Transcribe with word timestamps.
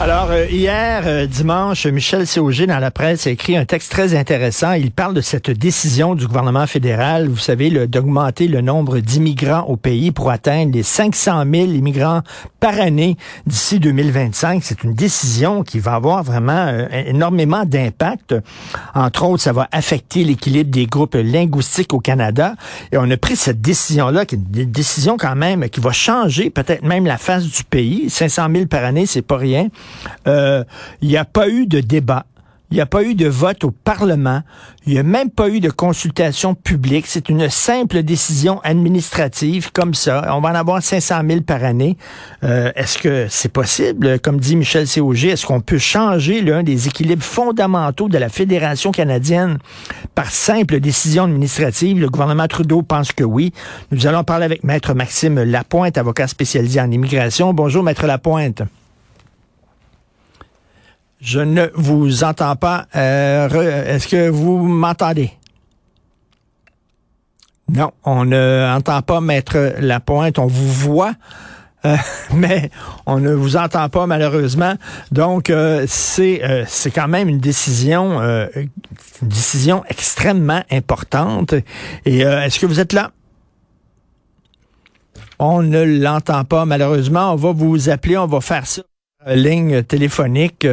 Alors, 0.00 0.30
euh, 0.30 0.46
hier, 0.46 1.02
euh, 1.06 1.26
dimanche, 1.26 1.86
Michel 1.86 2.26
Séauger, 2.26 2.66
dans 2.66 2.80
la 2.80 2.90
presse, 2.90 3.28
a 3.28 3.30
écrit 3.30 3.56
un 3.56 3.64
texte 3.64 3.92
très 3.92 4.16
intéressant. 4.16 4.72
Il 4.72 4.90
parle 4.90 5.14
de 5.14 5.20
cette 5.20 5.50
décision 5.50 6.16
du 6.16 6.26
gouvernement 6.26 6.66
fédéral, 6.66 7.28
vous 7.28 7.36
savez, 7.36 7.70
d'augmenter 7.86 8.48
le 8.48 8.62
nombre 8.62 8.98
d'immigrants 8.98 9.64
au 9.68 9.76
pays 9.76 10.10
pour 10.10 10.30
atteindre 10.30 10.72
les 10.72 10.82
500 10.82 11.44
000 11.48 11.66
immigrants 11.66 12.22
par 12.58 12.80
année 12.80 13.16
d'ici 13.46 13.78
2025. 13.78 14.64
C'est 14.64 14.82
une 14.82 14.94
décision 14.94 15.62
qui 15.62 15.78
va 15.78 15.94
avoir 15.94 16.24
vraiment 16.24 16.66
euh, 16.66 16.88
énormément 17.06 17.64
d'impact. 17.64 18.34
Entre 18.94 19.24
autres, 19.24 19.42
ça 19.42 19.52
va 19.52 19.68
affecter 19.70 20.24
l'équilibre 20.24 20.70
des 20.70 20.86
groupes 20.86 21.14
linguistiques 21.14 21.92
au 21.92 22.00
Canada. 22.00 22.54
Et 22.90 22.96
on 22.96 23.08
a 23.08 23.16
pris 23.16 23.36
cette 23.36 23.60
décision-là, 23.60 24.26
qui 24.26 24.34
est 24.34 24.38
une 24.38 24.70
décision 24.70 25.16
quand 25.16 25.36
même 25.36 25.68
qui 25.68 25.80
va 25.80 25.92
changer 25.92 26.50
peut-être 26.50 26.82
même 26.82 27.06
la 27.06 27.18
face 27.18 27.44
du 27.44 27.62
pays. 27.62 28.10
500 28.10 28.48
000 28.52 28.66
par 28.66 28.84
année, 28.84 29.06
c'est 29.06 29.22
pas 29.22 29.36
rien. 29.36 29.68
Euh, 30.26 30.64
il 31.00 31.08
n'y 31.08 31.16
a 31.16 31.24
pas 31.24 31.48
eu 31.48 31.66
de 31.66 31.80
débat. 31.80 32.26
Il 32.72 32.76
n'y 32.76 32.80
a 32.80 32.86
pas 32.86 33.02
eu 33.02 33.14
de 33.14 33.28
vote 33.28 33.64
au 33.64 33.70
Parlement. 33.70 34.40
Il 34.86 34.94
n'y 34.94 34.98
a 34.98 35.02
même 35.02 35.28
pas 35.28 35.50
eu 35.50 35.60
de 35.60 35.68
consultation 35.68 36.54
publique. 36.54 37.04
C'est 37.06 37.28
une 37.28 37.50
simple 37.50 38.02
décision 38.02 38.62
administrative 38.62 39.70
comme 39.72 39.92
ça. 39.92 40.34
On 40.34 40.40
va 40.40 40.52
en 40.52 40.54
avoir 40.54 40.82
500 40.82 41.20
000 41.28 41.40
par 41.42 41.64
année. 41.64 41.98
Euh, 42.44 42.72
est-ce 42.74 42.96
que 42.96 43.26
c'est 43.28 43.50
possible? 43.50 44.18
Comme 44.20 44.40
dit 44.40 44.56
Michel 44.56 44.88
Cog, 44.88 45.22
est-ce 45.22 45.44
qu'on 45.44 45.60
peut 45.60 45.76
changer 45.76 46.40
l'un 46.40 46.62
des 46.62 46.88
équilibres 46.88 47.22
fondamentaux 47.22 48.08
de 48.08 48.16
la 48.16 48.30
Fédération 48.30 48.90
canadienne? 48.90 49.58
Par 50.14 50.30
simple 50.30 50.80
décision 50.80 51.24
administrative? 51.24 52.00
Le 52.00 52.08
gouvernement 52.08 52.48
Trudeau 52.48 52.80
pense 52.80 53.12
que 53.12 53.22
oui. 53.22 53.52
Nous 53.90 54.06
allons 54.06 54.24
parler 54.24 54.46
avec 54.46 54.64
Maître 54.64 54.94
Maxime 54.94 55.42
Lapointe, 55.42 55.98
avocat 55.98 56.26
spécialisé 56.26 56.80
en 56.80 56.90
immigration. 56.90 57.52
Bonjour, 57.52 57.82
Maître 57.82 58.06
Lapointe. 58.06 58.62
Je 61.22 61.38
ne 61.38 61.70
vous 61.74 62.24
entends 62.24 62.56
pas. 62.56 62.86
Euh, 62.96 63.86
est-ce 63.86 64.08
que 64.08 64.28
vous 64.28 64.58
m'entendez? 64.58 65.30
Non, 67.72 67.92
on 68.02 68.24
ne 68.24 68.68
entend 68.76 69.02
pas 69.02 69.20
mettre 69.20 69.76
la 69.78 70.00
pointe. 70.00 70.40
On 70.40 70.48
vous 70.48 70.72
voit, 70.72 71.14
euh, 71.86 71.96
mais 72.34 72.70
on 73.06 73.20
ne 73.20 73.32
vous 73.32 73.56
entend 73.56 73.88
pas 73.88 74.08
malheureusement. 74.08 74.74
Donc, 75.12 75.48
euh, 75.48 75.84
c'est 75.86 76.42
c'est 76.66 76.90
quand 76.90 77.06
même 77.06 77.28
une 77.28 77.38
décision, 77.38 78.20
une 78.20 78.68
décision 79.22 79.84
extrêmement 79.88 80.64
importante. 80.72 81.54
Et 82.04 82.22
est-ce 82.22 82.58
que 82.58 82.66
vous 82.66 82.80
êtes 82.80 82.92
là? 82.92 83.12
On 85.38 85.62
ne 85.62 85.84
l'entend 85.84 86.44
pas 86.44 86.64
malheureusement. 86.64 87.32
On 87.32 87.36
va 87.36 87.52
vous 87.52 87.88
appeler, 87.90 88.18
on 88.18 88.26
va 88.26 88.40
faire 88.40 88.66
ça 88.66 88.82
ligne 89.26 89.82
téléphonique. 89.82 90.66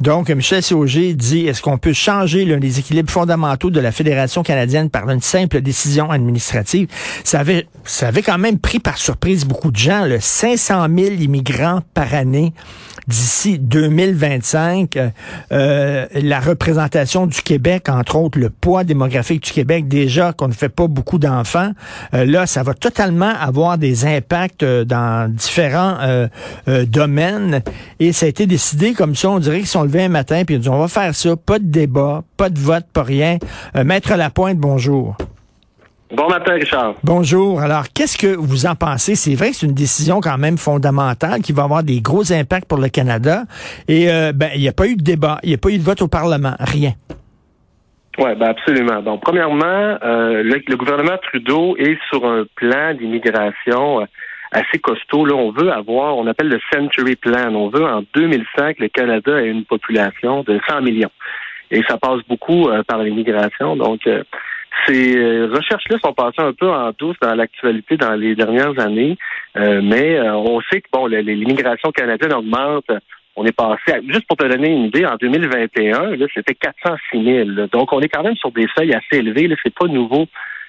Donc, 0.00 0.30
Michel 0.30 0.62
Sauger 0.62 1.14
dit, 1.14 1.46
est-ce 1.46 1.62
qu'on 1.62 1.78
peut 1.78 1.92
changer 1.92 2.44
l'un 2.44 2.58
des 2.58 2.78
équilibres 2.78 3.10
fondamentaux 3.10 3.70
de 3.70 3.80
la 3.80 3.92
Fédération 3.92 4.42
canadienne 4.42 4.90
par 4.90 5.08
une 5.10 5.20
simple 5.20 5.60
décision 5.60 6.10
administrative? 6.10 6.88
Ça 7.24 7.40
avait, 7.40 7.66
ça 7.84 8.08
avait 8.08 8.22
quand 8.22 8.38
même 8.38 8.58
pris 8.58 8.78
par 8.78 8.98
surprise 8.98 9.44
beaucoup 9.44 9.70
de 9.70 9.76
gens, 9.76 10.04
le 10.04 10.20
500 10.20 10.86
000 10.96 11.14
immigrants 11.20 11.80
par 11.94 12.14
année 12.14 12.52
d'ici 13.06 13.58
2025. 13.58 14.98
Euh, 15.52 16.06
la 16.12 16.40
représentation 16.40 17.26
du 17.26 17.40
Québec, 17.42 17.88
entre 17.88 18.16
autres, 18.16 18.38
le 18.38 18.50
poids 18.50 18.84
démographique 18.84 19.44
du 19.44 19.52
Québec, 19.52 19.88
déjà 19.88 20.32
qu'on 20.32 20.48
ne 20.48 20.52
fait 20.52 20.68
pas 20.68 20.88
beaucoup 20.88 21.18
d'enfants, 21.18 21.70
euh, 22.14 22.24
là, 22.24 22.46
ça 22.46 22.62
va 22.62 22.74
totalement 22.74 23.32
avoir 23.38 23.78
des 23.78 24.06
impacts 24.06 24.62
euh, 24.62 24.84
dans 24.84 25.32
différents 25.32 25.96
domaines. 26.66 27.62
Et 27.98 28.12
ça 28.12 28.26
a 28.26 28.28
été 28.28 28.46
décidé 28.46 28.92
comme 28.92 29.14
ça. 29.14 29.30
On 29.30 29.38
dirait 29.38 29.58
qu'ils 29.58 29.66
sont 29.66 29.82
levés 29.82 30.04
un 30.04 30.08
matin 30.08 30.44
puis 30.44 30.56
ils 30.56 30.60
dit 30.60 30.68
on 30.68 30.78
va 30.78 30.88
faire 30.88 31.14
ça, 31.14 31.36
pas 31.36 31.58
de 31.58 31.66
débat, 31.66 32.22
pas 32.36 32.50
de 32.50 32.58
vote, 32.58 32.84
pas 32.92 33.02
rien. 33.02 33.38
Maître 33.74 34.14
Lapointe, 34.16 34.58
bonjour. 34.58 35.16
Bon 36.12 36.28
matin, 36.28 36.52
Richard. 36.52 36.94
Bonjour. 37.02 37.60
Alors, 37.60 37.86
qu'est-ce 37.92 38.16
que 38.16 38.36
vous 38.36 38.66
en 38.66 38.76
pensez? 38.76 39.16
C'est 39.16 39.34
vrai 39.34 39.50
que 39.50 39.56
c'est 39.56 39.66
une 39.66 39.74
décision 39.74 40.20
quand 40.20 40.38
même 40.38 40.56
fondamentale 40.56 41.42
qui 41.42 41.52
va 41.52 41.64
avoir 41.64 41.82
des 41.82 42.00
gros 42.00 42.32
impacts 42.32 42.68
pour 42.68 42.78
le 42.78 42.88
Canada. 42.88 43.42
Et 43.88 44.08
euh, 44.08 44.32
ben, 44.32 44.50
il 44.54 44.60
n'y 44.60 44.68
a 44.68 44.72
pas 44.72 44.86
eu 44.86 44.94
de 44.94 45.02
débat, 45.02 45.38
il 45.42 45.48
n'y 45.48 45.56
a 45.56 45.58
pas 45.58 45.70
eu 45.70 45.78
de 45.78 45.82
vote 45.82 46.02
au 46.02 46.08
Parlement, 46.08 46.54
rien. 46.60 46.92
Oui, 48.18 48.30
ben 48.36 48.46
absolument. 48.46 49.02
Donc, 49.02 49.20
premièrement, 49.22 49.98
euh, 50.04 50.44
le, 50.44 50.76
gouvernement 50.76 51.18
Trudeau 51.22 51.76
est 51.76 51.98
sur 52.08 52.24
un 52.24 52.44
plan 52.54 52.94
d'immigration 52.94 54.02
euh, 54.02 54.04
assez 54.52 54.78
costaud. 54.78 55.24
Là, 55.24 55.34
on 55.34 55.50
veut 55.50 55.70
avoir, 55.70 56.16
on 56.16 56.26
appelle 56.26 56.48
le 56.48 56.60
Century 56.72 57.16
Plan. 57.16 57.54
On 57.54 57.68
veut 57.68 57.84
en 57.84 58.02
2005 58.14 58.78
le 58.78 58.88
Canada 58.88 59.40
ait 59.40 59.48
une 59.48 59.64
population 59.64 60.42
de 60.42 60.60
100 60.68 60.82
millions. 60.82 61.10
Et 61.70 61.82
ça 61.88 61.98
passe 61.98 62.20
beaucoup 62.28 62.68
par 62.86 63.02
l'immigration. 63.02 63.76
Donc, 63.76 64.06
ces 64.86 65.16
euh, 65.16 65.48
recherches-là 65.52 65.98
sont 66.04 66.12
passées 66.12 66.42
un 66.42 66.52
peu 66.52 66.70
en 66.70 66.92
douce 66.96 67.16
dans 67.20 67.34
l'actualité 67.34 67.96
dans 67.96 68.14
les 68.14 68.34
dernières 68.34 68.78
années, 68.78 69.16
euh, 69.56 69.80
mais 69.82 70.16
euh, 70.16 70.34
on 70.34 70.60
sait 70.70 70.80
que 70.80 70.88
bon, 70.92 71.06
l'immigration 71.06 71.90
canadienne 71.90 72.34
augmente. 72.34 72.90
On 73.38 73.44
est 73.44 73.52
passé, 73.52 74.00
juste 74.08 74.26
pour 74.26 74.38
te 74.38 74.46
donner 74.46 74.70
une 74.70 74.86
idée, 74.86 75.04
en 75.04 75.16
2021, 75.16 76.16
c'était 76.34 76.54
406 76.54 77.22
000. 77.22 77.66
Donc, 77.70 77.92
on 77.92 78.00
est 78.00 78.08
quand 78.08 78.22
même 78.22 78.36
sur 78.36 78.50
des 78.50 78.66
seuils 78.74 78.94
assez 78.94 79.18
élevés. 79.20 79.54
C'est 79.62 79.74
pas 79.74 79.86
nouveau 79.86 80.26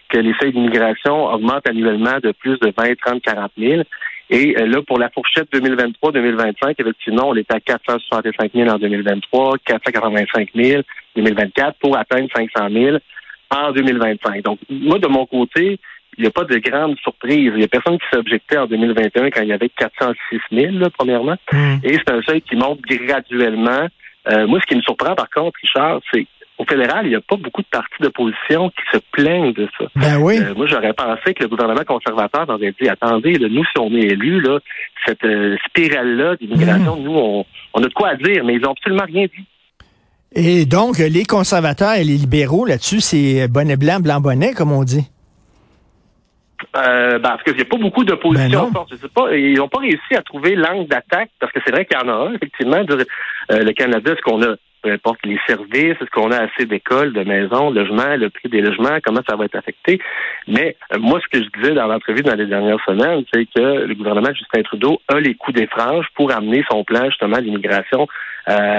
que 0.09 0.17
les 0.17 0.33
seuils 0.39 0.53
d'immigration 0.53 1.25
augmentent 1.25 1.67
annuellement 1.67 2.19
de 2.21 2.31
plus 2.31 2.57
de 2.59 2.73
20, 2.77 2.95
30, 3.05 3.21
40 3.21 3.51
000. 3.57 3.83
Et 4.29 4.53
là, 4.53 4.81
pour 4.85 4.99
la 4.99 5.09
fourchette 5.09 5.49
2023-2025, 5.53 6.75
effectivement, 6.79 7.29
on 7.29 7.35
était 7.35 7.55
à 7.55 7.59
465 7.61 8.51
000 8.53 8.69
en 8.69 8.77
2023, 8.77 9.57
485 9.65 10.49
000 10.53 10.79
en 10.79 10.83
2024 11.15 11.79
pour 11.79 11.97
atteindre 11.97 12.27
500 12.35 12.69
000 12.69 12.97
en 13.49 13.71
2025. 13.71 14.43
Donc, 14.43 14.59
moi, 14.69 14.99
de 14.99 15.07
mon 15.07 15.25
côté, 15.25 15.79
il 16.17 16.23
n'y 16.23 16.27
a 16.27 16.31
pas 16.31 16.43
de 16.43 16.57
grande 16.57 16.97
surprise. 16.97 17.51
Il 17.53 17.57
n'y 17.57 17.63
a 17.63 17.67
personne 17.67 17.97
qui 17.99 18.05
s'objectait 18.11 18.57
en 18.57 18.65
2021 18.65 19.29
quand 19.29 19.41
il 19.43 19.49
y 19.49 19.53
avait 19.53 19.69
406 19.69 20.39
000, 20.51 20.89
premièrement. 20.97 21.37
Hmm. 21.51 21.77
Et 21.83 21.93
c'est 21.93 22.11
un 22.11 22.21
seuil 22.23 22.41
qui 22.41 22.55
monte 22.55 22.81
graduellement. 22.81 23.87
Euh, 24.29 24.47
moi, 24.47 24.59
ce 24.59 24.65
qui 24.65 24.75
me 24.75 24.81
surprend, 24.81 25.15
par 25.15 25.29
contre, 25.29 25.57
Richard, 25.61 26.01
c'est 26.11 26.27
au 26.57 26.65
fédéral, 26.65 27.05
il 27.05 27.09
n'y 27.09 27.15
a 27.15 27.21
pas 27.21 27.35
beaucoup 27.35 27.61
de 27.61 27.67
partis 27.67 28.01
d'opposition 28.01 28.69
qui 28.69 28.81
se 28.91 28.97
plaignent 29.11 29.53
de 29.53 29.67
ça. 29.77 29.85
Ben 29.95 30.17
oui. 30.17 30.39
Euh, 30.39 30.55
moi, 30.55 30.65
j'aurais 30.67 30.93
pensé 30.93 31.33
que 31.33 31.43
le 31.43 31.49
gouvernement 31.49 31.83
conservateur 31.85 32.49
aurait 32.49 32.73
dit 32.81 32.89
attendez, 32.89 33.37
nous, 33.39 33.63
si 33.63 33.79
on 33.79 33.93
est 33.93 34.07
élus, 34.07 34.41
là, 34.41 34.59
cette 35.05 35.23
euh, 35.23 35.55
spirale-là 35.67 36.35
d'immigration, 36.37 36.97
hmm. 36.97 37.03
nous, 37.03 37.15
on, 37.15 37.45
on 37.73 37.83
a 37.83 37.87
de 37.87 37.93
quoi 37.93 38.15
dire, 38.15 38.43
mais 38.43 38.55
ils 38.55 38.61
n'ont 38.61 38.71
absolument 38.71 39.05
rien 39.05 39.25
dit. 39.25 39.45
Et 40.33 40.65
donc, 40.65 40.97
les 40.97 41.25
conservateurs 41.25 41.93
et 41.93 42.03
les 42.03 42.17
libéraux, 42.17 42.65
là-dessus, 42.65 43.01
c'est 43.01 43.47
bonnet 43.47 43.77
blanc, 43.77 43.99
blanc 43.99 44.19
bonnet, 44.19 44.53
comme 44.53 44.71
on 44.71 44.83
dit? 44.83 45.09
Euh, 46.75 47.19
ben, 47.19 47.29
parce 47.29 47.43
qu'il 47.43 47.55
n'y 47.55 47.61
a 47.61 47.65
pas 47.65 47.77
beaucoup 47.77 48.03
d'opposition. 48.03 48.71
Ben 48.71 48.85
je 48.91 48.95
sais 48.95 49.07
pas, 49.07 49.35
ils 49.35 49.55
n'ont 49.55 49.69
pas 49.69 49.79
réussi 49.79 50.15
à 50.15 50.21
trouver 50.21 50.55
l'angle 50.55 50.87
d'attaque, 50.87 51.29
parce 51.39 51.51
que 51.51 51.59
c'est 51.65 51.71
vrai 51.71 51.85
qu'il 51.85 51.97
y 51.97 52.01
en 52.01 52.09
a 52.09 52.29
un, 52.29 52.33
effectivement. 52.33 52.83
Euh, 53.49 53.63
le 53.63 53.71
Canada, 53.73 54.13
ce 54.15 54.21
qu'on 54.21 54.41
a 54.43 54.55
peu 54.81 54.91
importe 54.91 55.19
les 55.25 55.39
services, 55.47 55.95
est-ce 55.99 56.09
qu'on 56.11 56.31
a 56.31 56.43
assez 56.43 56.65
d'écoles, 56.65 57.13
de 57.13 57.23
maisons, 57.23 57.69
logements, 57.71 58.15
le 58.15 58.29
prix 58.29 58.49
des 58.49 58.61
logements, 58.61 58.97
comment 59.03 59.21
ça 59.27 59.35
va 59.35 59.45
être 59.45 59.55
affecté? 59.55 59.99
Mais 60.47 60.75
euh, 60.93 60.99
moi, 60.99 61.19
ce 61.21 61.27
que 61.27 61.43
je 61.43 61.49
disais 61.59 61.73
dans 61.73 61.87
l'entrevue 61.87 62.21
dans 62.21 62.35
les 62.35 62.45
dernières 62.45 62.83
semaines, 62.85 63.23
c'est 63.33 63.45
que 63.45 63.85
le 63.85 63.95
gouvernement 63.95 64.29
de 64.29 64.35
Justin 64.35 64.61
Trudeau 64.63 65.01
a 65.07 65.19
les 65.19 65.35
coups 65.35 65.57
des 65.57 65.67
franges 65.67 66.07
pour 66.15 66.31
amener 66.31 66.63
son 66.69 66.83
plan 66.83 67.05
justement 67.05 67.39
d'immigration 67.39 68.07
euh, 68.49 68.77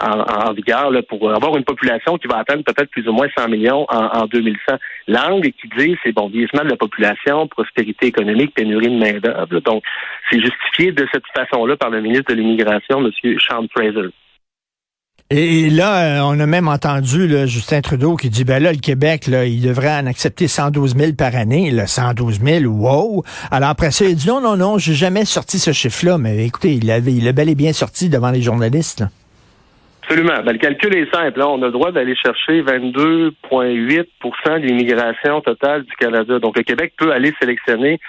en, 0.00 0.52
vigueur 0.54 0.90
là, 0.90 1.02
pour 1.02 1.30
avoir 1.30 1.56
une 1.56 1.64
population 1.64 2.16
qui 2.16 2.26
va 2.26 2.38
atteindre 2.38 2.64
peut-être 2.64 2.90
plus 2.90 3.06
ou 3.06 3.12
moins 3.12 3.28
100 3.36 3.48
millions 3.48 3.84
en, 3.90 4.20
en 4.20 4.26
2100. 4.26 4.78
L'angle 5.08 5.52
qui 5.52 5.68
dit, 5.76 5.96
c'est 6.02 6.12
bon, 6.12 6.28
vieillissement 6.28 6.64
de 6.64 6.70
la 6.70 6.76
population, 6.76 7.46
prospérité 7.46 8.06
économique, 8.06 8.54
pénurie 8.54 8.88
de 8.88 8.98
main-d'œuvre. 8.98 9.60
Donc, 9.60 9.82
c'est 10.30 10.40
justifié 10.40 10.92
de 10.92 11.06
cette 11.12 11.26
façon-là 11.36 11.76
par 11.76 11.90
le 11.90 12.00
ministre 12.00 12.32
de 12.32 12.40
l'Immigration, 12.40 13.04
M. 13.04 13.10
Sean 13.40 13.66
Fraser. 13.70 14.08
Et 15.32 15.70
là, 15.70 16.18
euh, 16.18 16.20
on 16.24 16.40
a 16.40 16.46
même 16.46 16.66
entendu 16.66 17.28
Justin 17.46 17.82
Trudeau 17.82 18.16
qui 18.16 18.30
dit, 18.30 18.42
ben 18.42 18.60
là, 18.60 18.72
le 18.72 18.80
Québec, 18.80 19.28
là, 19.28 19.44
il 19.44 19.62
devrait 19.62 20.00
en 20.00 20.06
accepter 20.06 20.48
112 20.48 20.96
000 20.96 21.12
par 21.16 21.36
année. 21.36 21.70
Là, 21.70 21.86
112 21.86 22.40
000, 22.40 22.64
wow! 22.64 23.22
Alors 23.52 23.68
après 23.68 23.92
ça, 23.92 24.06
il 24.06 24.16
dit, 24.16 24.26
non, 24.26 24.40
non, 24.40 24.56
non, 24.56 24.78
j'ai 24.78 24.94
jamais 24.94 25.24
sorti 25.24 25.60
ce 25.60 25.70
chiffre-là. 25.70 26.18
Mais 26.18 26.44
écoutez, 26.44 26.72
il, 26.72 26.90
avait, 26.90 27.12
il 27.12 27.28
a 27.28 27.32
bel 27.32 27.48
et 27.48 27.54
bien 27.54 27.72
sorti 27.72 28.08
devant 28.08 28.32
les 28.32 28.42
journalistes. 28.42 29.04
Absolument. 30.02 30.42
Ben, 30.44 30.50
le 30.50 30.58
calcul 30.58 30.92
est 30.96 31.08
simple. 31.14 31.38
Là. 31.38 31.48
On 31.48 31.62
a 31.62 31.66
le 31.66 31.72
droit 31.72 31.92
d'aller 31.92 32.16
chercher 32.16 32.62
22,8% 32.62 34.60
de 34.60 34.66
l'immigration 34.66 35.40
totale 35.42 35.84
du 35.84 35.92
Canada. 35.94 36.40
Donc, 36.40 36.56
le 36.56 36.64
Québec 36.64 36.94
peut 36.98 37.12
aller 37.12 37.32
sélectionner 37.38 38.00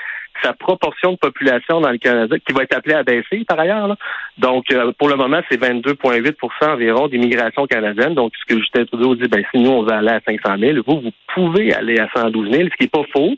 sa 0.41 0.53
proportion 0.53 1.13
de 1.13 1.17
population 1.17 1.81
dans 1.81 1.91
le 1.91 1.97
Canada, 1.97 2.35
qui 2.39 2.53
va 2.53 2.63
être 2.63 2.75
appelée 2.75 2.95
à 2.95 3.03
baisser 3.03 3.43
par 3.47 3.59
ailleurs. 3.59 3.95
Donc, 4.37 4.71
euh, 4.71 4.91
pour 4.97 5.09
le 5.09 5.15
moment, 5.15 5.41
c'est 5.49 5.59
22,8% 5.59 6.73
environ 6.73 7.07
d'immigration 7.07 7.65
canadienne. 7.67 8.15
Donc, 8.15 8.33
ce 8.39 8.53
que 8.53 8.59
Justin 8.59 8.85
Trudeau 8.85 9.15
dit, 9.15 9.27
ben, 9.27 9.43
si 9.51 9.59
nous, 9.59 9.71
on 9.71 9.83
va 9.83 9.97
aller 9.97 10.09
à 10.09 10.21
500 10.27 10.57
000, 10.59 10.79
vous, 10.85 11.01
vous 11.01 11.11
pouvez 11.33 11.73
aller 11.73 11.99
à 11.99 12.09
112 12.15 12.51
000, 12.51 12.63
ce 12.63 12.77
qui 12.77 12.83
n'est 12.83 12.87
pas 12.87 13.03
faux. 13.13 13.35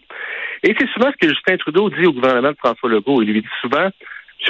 Et 0.63 0.75
c'est 0.79 0.89
souvent 0.89 1.11
ce 1.11 1.17
que 1.17 1.33
Justin 1.33 1.57
Trudeau 1.57 1.89
dit 1.89 2.05
au 2.05 2.13
gouvernement 2.13 2.51
de 2.51 2.57
François 2.57 2.89
Legault. 2.89 3.21
Il 3.21 3.33
lui 3.33 3.41
dit 3.41 3.47
souvent, 3.61 3.89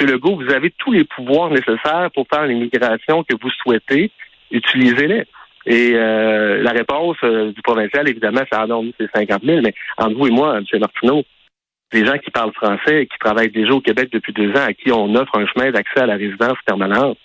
M. 0.00 0.06
Legault, 0.06 0.36
vous 0.36 0.52
avez 0.52 0.70
tous 0.70 0.92
les 0.92 1.04
pouvoirs 1.04 1.50
nécessaires 1.50 2.10
pour 2.14 2.26
faire 2.32 2.46
l'immigration 2.46 3.24
que 3.24 3.34
vous 3.40 3.50
souhaitez, 3.62 4.10
utilisez-les. 4.50 5.24
Et 5.66 5.92
euh, 5.94 6.62
la 6.62 6.72
réponse 6.72 7.16
euh, 7.24 7.52
du 7.52 7.62
provincial, 7.62 8.08
évidemment, 8.08 8.42
c'est 8.50 8.58
ah 8.58 8.66
non, 8.66 8.84
c'est 9.00 9.10
50 9.14 9.42
000, 9.42 9.60
mais 9.62 9.74
entre 9.96 10.16
vous 10.16 10.26
et 10.26 10.30
moi, 10.30 10.58
M. 10.58 10.64
Martineau, 10.78 11.24
des 11.94 12.04
gens 12.04 12.18
qui 12.18 12.30
parlent 12.30 12.52
français 12.52 13.02
et 13.02 13.06
qui 13.06 13.16
travaillent 13.18 13.50
déjà 13.50 13.72
au 13.72 13.80
Québec 13.80 14.08
depuis 14.12 14.32
deux 14.32 14.50
ans, 14.50 14.66
à 14.66 14.72
qui 14.72 14.90
on 14.90 15.14
offre 15.14 15.38
un 15.38 15.46
chemin 15.46 15.70
d'accès 15.70 16.00
à 16.00 16.06
la 16.06 16.16
résidence 16.16 16.58
permanente, 16.66 17.16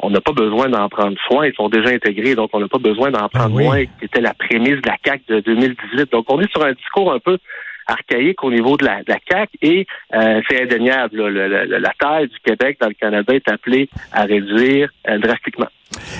on 0.00 0.10
n'a 0.10 0.20
pas 0.20 0.32
besoin 0.32 0.68
d'en 0.68 0.88
prendre 0.88 1.16
soin. 1.28 1.46
Ils 1.46 1.54
sont 1.54 1.68
déjà 1.68 1.90
intégrés, 1.90 2.34
donc 2.34 2.50
on 2.52 2.60
n'a 2.60 2.68
pas 2.68 2.78
besoin 2.78 3.10
d'en 3.10 3.28
prendre 3.28 3.50
moins, 3.50 3.62
ah 3.62 3.84
soin, 3.84 3.84
qui 3.98 4.04
était 4.04 4.20
la 4.20 4.34
prémisse 4.34 4.82
de 4.82 4.88
la 4.88 4.96
CAC 4.98 5.22
de 5.28 5.40
2018. 5.40 6.10
Donc 6.10 6.26
on 6.28 6.40
est 6.40 6.50
sur 6.50 6.64
un 6.64 6.72
discours 6.72 7.12
un 7.12 7.20
peu 7.20 7.38
archaïque 7.86 8.42
au 8.42 8.50
niveau 8.50 8.76
de 8.76 8.84
la, 8.84 9.04
de 9.04 9.12
la 9.12 9.20
CAC 9.20 9.50
et 9.62 9.86
euh, 10.12 10.40
c'est 10.48 10.62
indéniable. 10.62 11.28
la 11.28 11.92
taille 11.98 12.28
du 12.28 12.38
Québec 12.44 12.78
dans 12.80 12.88
le 12.88 12.94
Canada 12.94 13.32
est 13.32 13.48
appelée 13.48 13.88
à 14.12 14.24
réduire 14.24 14.90
euh, 15.08 15.18
drastiquement. 15.18 15.68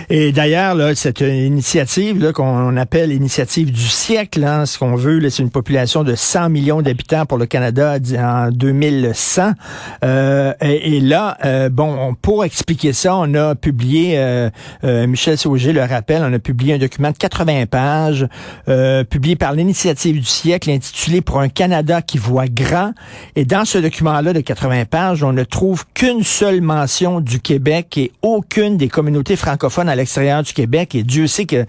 Et 0.08 0.32
d'ailleurs, 0.32 0.76
cette 0.96 1.20
initiative 1.20 2.32
qu'on 2.32 2.76
appelle 2.76 3.10
l'initiative 3.10 3.72
du 3.72 3.88
siècle, 3.88 4.44
hein, 4.44 4.66
ce 4.66 4.78
qu'on 4.78 4.94
veut, 4.94 5.28
c'est 5.30 5.42
une 5.42 5.50
population 5.50 6.04
de 6.04 6.14
100 6.14 6.50
millions 6.50 6.82
d'habitants 6.82 7.26
pour 7.26 7.38
le 7.38 7.46
Canada 7.46 7.98
en 8.18 8.50
2100. 8.50 9.52
Euh, 10.04 10.52
et, 10.60 11.00
là, 11.00 11.36
euh, 11.44 11.68
bon, 11.68 12.14
pour 12.20 12.44
expliquer 12.44 12.92
ça, 12.92 13.16
on 13.16 13.34
a 13.34 13.54
publié, 13.54 14.18
euh, 14.18 14.50
euh, 14.84 15.06
Michel 15.06 15.36
Sauger 15.36 15.72
le 15.72 15.82
rappelle, 15.82 16.22
on 16.24 16.32
a 16.32 16.38
publié 16.38 16.74
un 16.74 16.78
document 16.78 17.10
de 17.10 17.16
80 17.16 17.66
pages, 17.66 18.26
publié 19.10 19.36
par 19.36 19.52
l'initiative 19.52 20.16
du 20.16 20.24
siècle, 20.24 20.70
intitulé 20.70 21.20
Pour 21.20 21.40
un 21.40 21.48
Canada 21.48 22.02
qui 22.02 22.18
voit 22.18 22.46
grand. 22.46 22.92
Et 23.34 23.44
dans 23.44 23.64
ce 23.64 23.78
document-là 23.78 24.32
de 24.32 24.40
80 24.40 24.84
pages, 24.86 25.22
on 25.22 25.32
ne 25.32 25.44
trouve 25.44 25.84
qu'une 25.94 26.22
seule 26.22 26.60
mention 26.60 27.20
du 27.20 27.40
Québec 27.40 27.96
et 27.98 28.12
aucune 28.22 28.76
des 28.76 28.88
communautés 28.88 29.36
francophones 29.56 29.88
à 29.88 29.96
l'extérieur 29.96 30.42
du 30.42 30.52
Québec 30.52 30.94
et 30.94 31.02
Dieu 31.02 31.26
sait 31.26 31.46
que 31.46 31.64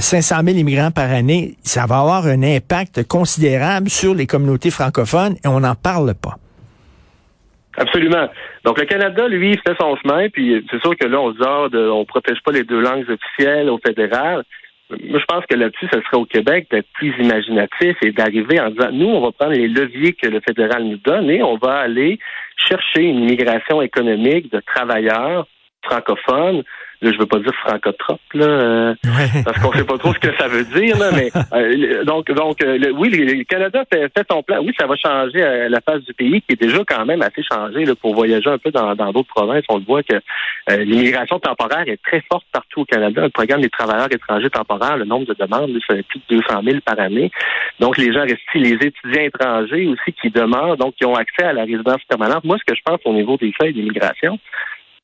500 0.00 0.36
euh, 0.36 0.42
000 0.42 0.58
immigrants 0.58 0.90
par 0.90 1.10
année, 1.10 1.54
ça 1.62 1.84
va 1.86 1.98
avoir 1.98 2.26
un 2.26 2.42
impact 2.42 3.06
considérable 3.06 3.90
sur 3.90 4.14
les 4.14 4.26
communautés 4.26 4.70
francophones 4.70 5.34
et 5.44 5.48
on 5.48 5.60
n'en 5.60 5.74
parle 5.74 6.14
pas. 6.14 6.36
Absolument. 7.76 8.28
Donc 8.64 8.80
le 8.80 8.86
Canada, 8.86 9.28
lui, 9.28 9.52
fait 9.66 9.76
son 9.78 9.96
chemin, 9.96 10.30
puis 10.30 10.64
c'est 10.70 10.80
sûr 10.80 10.96
que 10.96 11.06
là, 11.06 11.20
on 11.20 11.32
se 11.32 11.36
dit, 11.36 11.44
ah, 11.46 11.92
on 11.92 12.06
protège 12.06 12.38
pas 12.42 12.52
les 12.52 12.64
deux 12.64 12.80
langues 12.80 13.04
officielles 13.10 13.68
au 13.68 13.78
fédéral. 13.84 14.44
Moi, 14.88 15.18
je 15.18 15.24
pense 15.26 15.44
que 15.44 15.56
là-dessus, 15.56 15.88
ce 15.92 16.00
serait 16.00 16.16
au 16.16 16.24
Québec 16.24 16.68
d'être 16.70 16.88
plus 16.94 17.12
imaginatif 17.18 17.96
et 18.02 18.12
d'arriver 18.12 18.60
en 18.60 18.70
disant, 18.70 18.92
nous, 18.92 19.08
on 19.08 19.20
va 19.20 19.32
prendre 19.32 19.52
les 19.52 19.68
leviers 19.68 20.14
que 20.14 20.28
le 20.28 20.40
fédéral 20.40 20.84
nous 20.84 20.98
donne 21.04 21.28
et 21.28 21.42
on 21.42 21.58
va 21.58 21.80
aller 21.80 22.18
chercher 22.56 23.02
une 23.02 23.24
immigration 23.24 23.82
économique 23.82 24.50
de 24.50 24.60
travailleurs 24.60 25.46
francophones 25.86 26.62
Là, 27.02 27.12
je 27.12 27.18
veux 27.18 27.26
pas 27.26 27.38
dire 27.40 27.52
francotrope, 27.56 28.20
là, 28.32 28.46
euh, 28.46 28.94
parce 29.44 29.58
qu'on 29.58 29.70
sait 29.72 29.84
pas 29.84 29.98
trop 29.98 30.14
ce 30.14 30.18
que 30.18 30.34
ça 30.38 30.48
veut 30.48 30.64
dire, 30.64 30.96
là, 30.96 31.10
mais 31.12 31.30
euh, 31.52 32.04
donc, 32.04 32.30
donc 32.30 32.62
euh, 32.62 32.90
oui, 32.96 33.10
le, 33.10 33.44
Canada 33.44 33.84
fait, 33.92 34.10
fait, 34.16 34.26
son 34.30 34.42
plan. 34.42 34.60
Oui, 34.64 34.72
ça 34.78 34.86
va 34.86 34.96
changer 34.96 35.68
la 35.68 35.80
face 35.82 36.02
du 36.04 36.14
pays, 36.14 36.40
qui 36.40 36.54
est 36.54 36.60
déjà 36.60 36.78
quand 36.88 37.04
même 37.04 37.20
assez 37.20 37.42
changé 37.42 37.84
là, 37.84 37.94
pour 37.96 38.14
voyager 38.14 38.48
un 38.48 38.56
peu 38.56 38.70
dans 38.70 38.94
d'autres 39.12 39.28
provinces. 39.28 39.64
On 39.68 39.76
le 39.76 39.84
voit 39.84 40.02
que 40.02 40.16
l'immigration 40.70 41.38
temporaire 41.38 41.84
est 41.86 42.00
très 42.02 42.22
forte 42.32 42.46
partout 42.50 42.80
au 42.80 42.84
Canada. 42.86 43.22
Le 43.24 43.30
programme 43.30 43.60
des 43.60 43.68
travailleurs 43.68 44.08
étrangers 44.10 44.50
temporaires, 44.50 44.96
le 44.96 45.04
nombre 45.04 45.26
de 45.26 45.34
demandes, 45.38 45.76
c'est 45.86 46.02
plus 46.06 46.20
de 46.30 46.36
200 46.36 46.62
000 46.64 46.78
par 46.84 46.98
année. 46.98 47.30
Donc, 47.78 47.98
les 47.98 48.10
gens 48.12 48.22
restent 48.22 48.40
les 48.54 48.72
étudiants 48.72 49.22
étrangers 49.22 49.86
aussi 49.86 50.12
qui 50.20 50.30
demandent, 50.30 50.78
donc 50.78 50.94
qui 50.94 51.04
ont 51.04 51.14
accès 51.14 51.44
à 51.44 51.52
la 51.52 51.64
résidence 51.64 52.02
permanente. 52.08 52.44
Moi, 52.44 52.56
ce 52.58 52.64
que 52.72 52.76
je 52.76 52.82
pense 52.82 53.00
au 53.04 53.12
niveau 53.12 53.36
des 53.36 53.52
feuilles 53.60 53.74
d'immigration, 53.74 54.38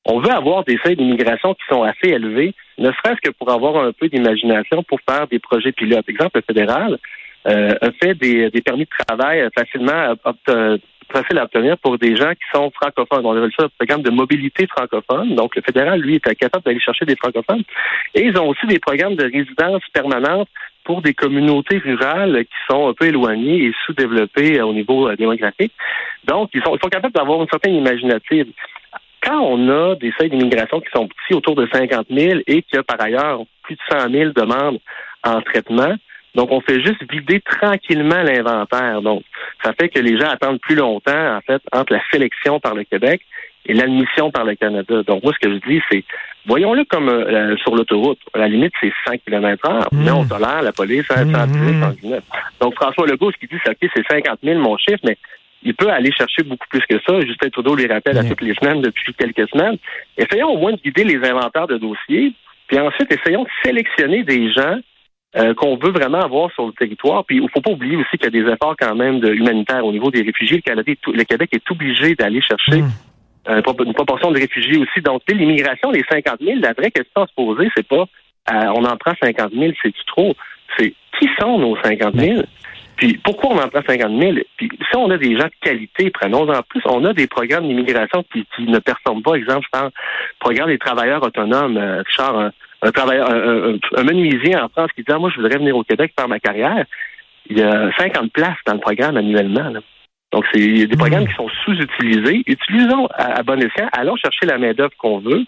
on 0.04 0.20
veut 0.20 0.30
avoir 0.30 0.64
des 0.64 0.78
seuils 0.84 0.96
d'immigration 0.96 1.54
qui 1.54 1.62
sont 1.68 1.82
assez 1.82 2.08
élevés, 2.08 2.54
ne 2.78 2.90
serait-ce 2.90 3.20
que 3.22 3.30
pour 3.30 3.50
avoir 3.50 3.84
un 3.84 3.92
peu 3.92 4.08
d'imagination 4.08 4.82
pour 4.82 4.98
faire 5.08 5.26
des 5.28 5.38
projets 5.38 5.72
pilotes. 5.72 6.08
Exemple, 6.08 6.38
le 6.38 6.42
fédéral 6.42 6.98
euh, 7.46 7.74
a 7.80 7.90
fait 7.92 8.14
des, 8.14 8.50
permis 8.64 8.84
de 8.84 9.04
travail 9.06 9.48
facilement 9.56 10.14
facile 11.12 11.38
à 11.38 11.44
obtenir 11.44 11.76
pour 11.78 11.98
des 11.98 12.16
gens 12.16 12.30
qui 12.30 12.46
sont 12.52 12.70
francophones. 12.70 13.26
On 13.26 13.36
appelle 13.36 13.52
ça 13.56 13.64
le 13.64 13.70
programme 13.78 14.02
de 14.02 14.10
mobilité 14.10 14.66
francophone. 14.66 15.34
Donc, 15.34 15.54
le 15.54 15.62
fédéral, 15.62 16.00
lui, 16.00 16.16
est 16.16 16.34
capable 16.34 16.64
d'aller 16.64 16.80
chercher 16.80 17.04
des 17.04 17.16
francophones. 17.16 17.62
Et 18.14 18.24
ils 18.24 18.38
ont 18.38 18.48
aussi 18.48 18.66
des 18.66 18.78
programmes 18.78 19.16
de 19.16 19.24
résidence 19.24 19.82
permanente 19.92 20.48
pour 20.84 21.02
des 21.02 21.14
communautés 21.14 21.78
rurales 21.78 22.44
qui 22.44 22.56
sont 22.68 22.88
un 22.88 22.94
peu 22.94 23.06
éloignées 23.06 23.66
et 23.66 23.72
sous-développées 23.86 24.60
au 24.62 24.72
niveau 24.72 25.08
euh, 25.08 25.16
démographique. 25.16 25.72
Donc, 26.24 26.50
ils 26.54 26.62
sont, 26.62 26.74
ils 26.74 26.80
sont 26.82 26.88
capables 26.88 27.14
d'avoir 27.14 27.40
une 27.40 27.48
certaine 27.48 27.74
imaginative 27.74 28.48
quand 29.32 29.40
on 29.40 29.68
a 29.68 29.94
des 29.96 30.12
seuils 30.18 30.30
d'immigration 30.30 30.80
qui 30.80 30.90
sont 30.94 31.08
petits, 31.08 31.34
autour 31.34 31.54
de 31.54 31.66
50 31.72 32.06
000, 32.10 32.40
et 32.46 32.62
qu'il 32.62 32.74
y 32.74 32.78
a 32.78 32.82
par 32.82 33.00
ailleurs 33.00 33.40
plus 33.62 33.76
de 33.76 33.98
100 33.98 34.10
000 34.10 34.32
demandes 34.32 34.78
en 35.24 35.40
traitement, 35.40 35.94
donc 36.34 36.50
on 36.50 36.60
fait 36.60 36.82
juste 36.82 37.02
vider 37.10 37.40
tranquillement 37.40 38.22
l'inventaire. 38.22 39.02
Donc, 39.02 39.22
ça 39.62 39.72
fait 39.78 39.88
que 39.88 40.00
les 40.00 40.18
gens 40.18 40.28
attendent 40.28 40.60
plus 40.60 40.74
longtemps, 40.74 41.36
en 41.36 41.40
fait, 41.40 41.62
entre 41.72 41.92
la 41.92 42.02
sélection 42.10 42.60
par 42.60 42.74
le 42.74 42.84
Québec 42.84 43.22
et 43.66 43.74
l'admission 43.74 44.30
par 44.30 44.44
le 44.44 44.54
Canada. 44.54 45.02
Donc, 45.04 45.22
moi, 45.22 45.32
ce 45.34 45.46
que 45.46 45.54
je 45.54 45.70
dis, 45.70 45.80
c'est, 45.90 46.04
voyons-le 46.46 46.84
comme 46.84 47.08
euh, 47.08 47.56
sur 47.58 47.76
l'autoroute. 47.76 48.18
À 48.34 48.38
la 48.38 48.48
limite, 48.48 48.72
c'est 48.80 48.92
100 49.06 49.18
km 49.24 49.70
heure. 49.70 49.88
Mais 49.92 50.10
mmh. 50.10 50.14
on 50.14 50.24
tolère 50.24 50.62
la 50.62 50.72
police 50.72 51.08
à 51.10 51.18
110, 51.18 51.30
mmh. 51.30 52.18
Donc, 52.60 52.74
François 52.74 53.06
Legault, 53.06 53.30
ce 53.30 53.36
qu'il 53.36 53.48
dit, 53.48 53.58
c'est, 53.64 53.70
OK, 53.70 53.90
c'est 53.94 54.06
50 54.10 54.38
000, 54.42 54.58
mon 54.58 54.76
chiffre, 54.78 55.00
mais 55.04 55.16
il 55.62 55.74
peut 55.74 55.90
aller 55.90 56.10
chercher 56.12 56.42
beaucoup 56.42 56.66
plus 56.68 56.82
que 56.88 56.96
ça. 57.06 57.20
Justin 57.20 57.50
Trudeau 57.50 57.74
les 57.74 57.86
rappelle 57.86 58.18
à 58.18 58.24
toutes 58.24 58.40
les 58.40 58.54
semaines 58.54 58.82
depuis 58.82 59.14
quelques 59.14 59.48
semaines. 59.50 59.76
Essayons 60.16 60.48
au 60.48 60.58
moins 60.58 60.72
de 60.72 60.80
guider 60.80 61.04
les 61.04 61.28
inventaires 61.28 61.66
de 61.66 61.78
dossiers, 61.78 62.32
puis 62.66 62.78
ensuite 62.78 63.12
essayons 63.12 63.44
de 63.44 63.48
sélectionner 63.64 64.24
des 64.24 64.52
gens 64.52 64.78
euh, 65.36 65.54
qu'on 65.54 65.76
veut 65.76 65.92
vraiment 65.92 66.20
avoir 66.20 66.52
sur 66.52 66.66
le 66.66 66.72
territoire. 66.72 67.24
Puis 67.24 67.36
il 67.36 67.42
ne 67.42 67.48
faut 67.48 67.60
pas 67.60 67.70
oublier 67.70 67.96
aussi 67.96 68.18
qu'il 68.18 68.24
y 68.24 68.26
a 68.26 68.42
des 68.42 68.50
efforts 68.50 68.76
quand 68.78 68.94
même 68.94 69.20
de 69.20 69.32
humanitaires 69.32 69.84
au 69.84 69.92
niveau 69.92 70.10
des 70.10 70.22
réfugiés. 70.22 70.56
Le, 70.56 70.62
Canada 70.62 70.92
le 71.06 71.24
Québec 71.24 71.50
est 71.52 71.70
obligé 71.70 72.14
d'aller 72.14 72.40
chercher 72.42 72.82
hmm. 72.82 72.90
euh, 73.48 73.62
une 73.84 73.94
proportion 73.94 74.30
de 74.30 74.38
réfugiés 74.38 74.78
aussi. 74.78 75.00
Donc 75.00 75.22
l'immigration, 75.28 75.90
les 75.90 76.04
50 76.10 76.40
000, 76.40 76.58
la 76.60 76.72
vraie 76.72 76.90
question 76.90 77.22
à 77.22 77.26
se 77.26 77.34
poser, 77.34 77.70
c'est 77.76 77.86
pas 77.86 78.06
euh, 78.50 78.72
on 78.74 78.84
en 78.84 78.96
prend 78.96 79.12
50 79.22 79.52
000, 79.52 79.72
c'est-tu 79.82 80.04
trop? 80.06 80.34
C'est 80.76 80.94
qui 81.18 81.28
sont 81.40 81.58
nos 81.58 81.76
50 81.82 82.14
000? 82.14 82.42
Puis 83.02 83.18
pourquoi 83.24 83.50
on 83.50 83.58
en 83.58 83.68
prend 83.68 83.82
50 83.84 84.16
000? 84.16 84.32
Puis 84.56 84.70
si 84.70 84.96
on 84.96 85.10
a 85.10 85.18
des 85.18 85.36
gens 85.36 85.46
de 85.46 85.52
qualité, 85.60 86.08
prenons-en 86.10 86.62
plus. 86.68 86.80
On 86.84 87.04
a 87.04 87.12
des 87.12 87.26
programmes 87.26 87.66
d'immigration 87.66 88.24
qui, 88.32 88.46
ne 88.60 88.78
performent 88.78 89.24
pas. 89.24 89.34
Exemple, 89.34 89.66
je 89.72 89.76
pense, 89.76 89.92
programme 90.38 90.68
des 90.68 90.78
travailleurs 90.78 91.20
autonomes. 91.20 91.76
Euh, 91.78 92.04
Richard, 92.06 92.52
un, 92.80 92.90
travailleur, 92.92 93.28
un, 93.28 94.04
menuisier 94.04 94.56
en 94.56 94.68
France 94.68 94.90
qui 94.94 95.02
dit 95.02 95.10
ah, 95.10 95.18
moi, 95.18 95.30
je 95.34 95.40
voudrais 95.40 95.58
venir 95.58 95.76
au 95.76 95.82
Québec 95.82 96.12
faire 96.16 96.28
ma 96.28 96.38
carrière. 96.38 96.86
Il 97.50 97.58
y 97.58 97.62
a 97.64 97.90
50 97.98 98.30
places 98.30 98.58
dans 98.66 98.74
le 98.74 98.78
programme 98.78 99.16
annuellement. 99.16 99.72
Donc, 100.30 100.44
c'est 100.54 100.86
des 100.86 100.96
programmes 100.96 101.24
mmh. 101.24 101.28
qui 101.28 101.34
sont 101.34 101.48
sous-utilisés. 101.64 102.44
Utilisons 102.46 103.08
à, 103.14 103.42
bon 103.42 103.60
escient, 103.60 103.88
allons 103.90 104.14
chercher 104.14 104.46
la 104.46 104.58
main-d'œuvre 104.58 104.96
qu'on 104.96 105.18
veut 105.18 105.42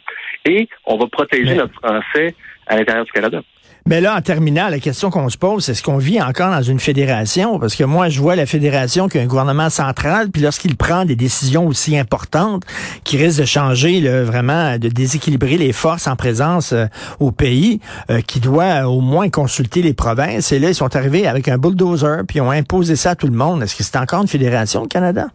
et 0.44 0.68
on 0.86 0.96
va 0.96 1.06
protéger 1.06 1.54
notre 1.54 1.74
français 1.74 2.34
à 2.66 2.78
l'intérieur 2.78 3.04
du 3.04 3.12
Canada. 3.12 3.42
Mais 3.86 4.00
là, 4.00 4.16
en 4.16 4.22
terminant, 4.22 4.68
la 4.70 4.78
question 4.78 5.10
qu'on 5.10 5.28
se 5.28 5.36
pose, 5.36 5.64
c'est 5.64 5.72
est-ce 5.72 5.82
qu'on 5.82 5.98
vit 5.98 6.22
encore 6.22 6.50
dans 6.50 6.62
une 6.62 6.80
fédération? 6.80 7.58
Parce 7.58 7.76
que 7.76 7.84
moi, 7.84 8.08
je 8.08 8.18
vois 8.18 8.34
la 8.34 8.46
fédération 8.46 9.08
qui 9.08 9.18
a 9.18 9.20
un 9.20 9.26
gouvernement 9.26 9.68
central, 9.68 10.30
puis 10.30 10.40
lorsqu'il 10.40 10.74
prend 10.74 11.04
des 11.04 11.16
décisions 11.16 11.66
aussi 11.66 11.98
importantes 11.98 12.62
qui 13.04 13.18
risquent 13.18 13.40
de 13.40 13.44
changer, 13.44 14.00
vraiment, 14.22 14.78
de 14.78 14.88
déséquilibrer 14.88 15.58
les 15.58 15.74
forces 15.74 16.06
en 16.06 16.16
présence 16.16 16.72
euh, 16.72 16.86
au 17.20 17.30
pays, 17.30 17.80
euh, 18.08 18.22
qui 18.22 18.40
doit 18.40 18.88
au 18.88 19.02
moins 19.02 19.28
consulter 19.28 19.82
les 19.82 19.92
provinces. 19.92 20.50
Et 20.52 20.58
là, 20.58 20.70
ils 20.70 20.74
sont 20.74 20.96
arrivés 20.96 21.26
avec 21.26 21.48
un 21.48 21.58
bulldozer, 21.58 22.22
puis 22.26 22.40
ont 22.40 22.50
imposé 22.50 22.96
ça 22.96 23.10
à 23.10 23.14
tout 23.16 23.26
le 23.26 23.36
monde. 23.36 23.62
Est-ce 23.62 23.76
que 23.76 23.82
c'est 23.82 23.98
encore 23.98 24.22
une 24.22 24.28
fédération, 24.28 24.84
au 24.84 24.86
Canada? 24.86 25.26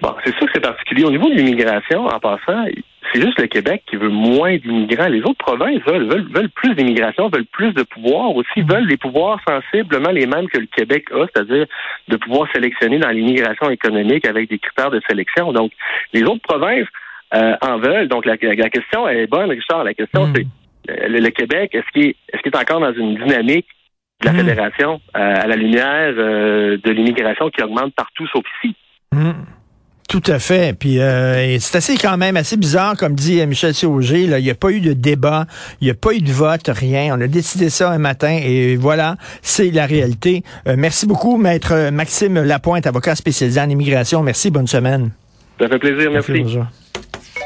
Bon, 0.00 0.14
c'est 0.24 0.34
sûr 0.36 0.46
que 0.46 0.52
c'est 0.54 0.60
particulier. 0.60 1.04
Au 1.04 1.10
niveau 1.10 1.28
de 1.28 1.34
l'immigration, 1.34 2.06
en 2.06 2.18
passant, 2.18 2.64
c'est 3.12 3.20
juste 3.20 3.38
le 3.40 3.46
Québec 3.46 3.82
qui 3.86 3.96
veut 3.96 4.08
moins 4.08 4.56
d'immigrants. 4.56 5.08
Les 5.08 5.20
autres 5.22 5.38
provinces 5.38 5.82
veulent, 5.86 6.08
veulent, 6.08 6.50
plus 6.50 6.74
d'immigration, 6.74 7.28
veulent 7.28 7.46
plus 7.46 7.72
de 7.72 7.82
pouvoir 7.82 8.34
aussi, 8.34 8.62
veulent 8.62 8.88
des 8.88 8.96
pouvoirs 8.96 9.38
sensiblement 9.46 10.10
les 10.10 10.26
mêmes 10.26 10.48
que 10.48 10.58
le 10.58 10.66
Québec 10.66 11.06
a, 11.12 11.26
c'est-à-dire 11.26 11.66
de 12.08 12.16
pouvoir 12.16 12.48
sélectionner 12.52 12.98
dans 12.98 13.10
l'immigration 13.10 13.70
économique 13.70 14.26
avec 14.26 14.48
des 14.48 14.58
critères 14.58 14.90
de 14.90 15.00
sélection. 15.08 15.52
Donc, 15.52 15.72
les 16.12 16.22
autres 16.22 16.42
provinces 16.42 16.88
euh, 17.34 17.54
en 17.60 17.78
veulent. 17.78 18.08
Donc, 18.08 18.24
la, 18.24 18.36
question 18.36 19.08
est 19.08 19.26
bonne, 19.26 19.50
Richard. 19.50 19.84
La 19.84 19.94
question, 19.94 20.26
hmm. 20.26 20.34
c'est 20.34 20.46
euh, 20.90 21.08
le, 21.08 21.30
Québec, 21.30 21.74
est-ce 21.74 21.90
qu'il 21.92 22.06
est, 22.08 22.16
est, 22.32 22.46
est 22.46 22.56
encore 22.56 22.80
dans 22.80 22.94
une 22.94 23.16
dynamique 23.16 23.66
de 24.22 24.26
la 24.26 24.32
hmm. 24.32 24.36
fédération 24.36 25.00
euh, 25.16 25.34
à 25.42 25.46
la 25.46 25.56
lumière 25.56 26.14
de 26.14 26.90
l'immigration 26.90 27.50
qui 27.50 27.62
augmente 27.62 27.94
partout 27.94 28.26
sauf 28.28 28.44
ici? 28.62 28.74
Tout 30.12 30.22
à 30.26 30.38
fait. 30.38 30.76
Puis 30.78 31.00
euh, 31.00 31.58
c'est 31.58 31.78
assez 31.78 31.96
quand 31.96 32.18
même 32.18 32.36
assez 32.36 32.58
bizarre, 32.58 32.98
comme 32.98 33.14
dit 33.14 33.46
Michel 33.46 33.72
Sauger. 33.72 34.24
Il 34.24 34.36
n'y 34.36 34.50
a 34.50 34.54
pas 34.54 34.70
eu 34.70 34.82
de 34.82 34.92
débat, 34.92 35.46
il 35.80 35.86
n'y 35.86 35.90
a 35.90 35.94
pas 35.94 36.12
eu 36.12 36.20
de 36.20 36.30
vote, 36.30 36.68
rien. 36.68 37.16
On 37.16 37.20
a 37.22 37.26
décidé 37.26 37.70
ça 37.70 37.90
un 37.90 37.96
matin 37.96 38.38
et 38.44 38.76
voilà, 38.76 39.16
c'est 39.40 39.70
la 39.70 39.86
réalité. 39.86 40.42
merci 40.66 41.06
beaucoup, 41.06 41.38
maître 41.38 41.88
Maxime 41.90 42.42
Lapointe, 42.42 42.86
avocat 42.86 43.14
spécialisé 43.14 43.58
en 43.58 43.70
immigration. 43.70 44.22
Merci, 44.22 44.50
bonne 44.50 44.66
semaine. 44.66 45.12
Ça 45.58 45.66
fait 45.66 45.78
plaisir, 45.78 46.10
merci. 46.10 46.44